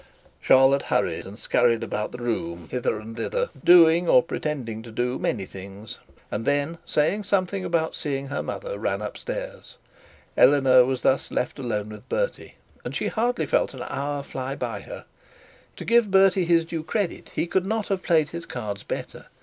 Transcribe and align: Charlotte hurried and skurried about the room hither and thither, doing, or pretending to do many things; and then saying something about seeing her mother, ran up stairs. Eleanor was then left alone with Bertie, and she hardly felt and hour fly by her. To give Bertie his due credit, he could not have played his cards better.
Charlotte 0.41 0.81
hurried 0.81 1.27
and 1.27 1.37
skurried 1.37 1.83
about 1.83 2.11
the 2.11 2.17
room 2.17 2.67
hither 2.71 2.97
and 2.99 3.15
thither, 3.15 3.51
doing, 3.63 4.07
or 4.09 4.23
pretending 4.23 4.81
to 4.81 4.89
do 4.89 5.19
many 5.19 5.45
things; 5.45 5.99
and 6.31 6.43
then 6.43 6.79
saying 6.87 7.23
something 7.23 7.63
about 7.63 7.93
seeing 7.93 8.25
her 8.29 8.41
mother, 8.41 8.79
ran 8.79 9.03
up 9.03 9.15
stairs. 9.15 9.77
Eleanor 10.35 10.83
was 10.85 11.03
then 11.03 11.19
left 11.29 11.59
alone 11.59 11.89
with 11.89 12.09
Bertie, 12.09 12.55
and 12.83 12.95
she 12.95 13.09
hardly 13.09 13.45
felt 13.45 13.75
and 13.75 13.83
hour 13.83 14.23
fly 14.23 14.55
by 14.55 14.81
her. 14.81 15.05
To 15.75 15.85
give 15.85 16.09
Bertie 16.09 16.45
his 16.45 16.65
due 16.65 16.83
credit, 16.83 17.29
he 17.35 17.45
could 17.45 17.67
not 17.67 17.89
have 17.89 18.01
played 18.01 18.29
his 18.29 18.47
cards 18.47 18.81
better. 18.81 19.27